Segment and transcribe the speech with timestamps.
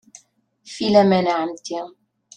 [0.73, 1.79] Filaman a Ɛemti.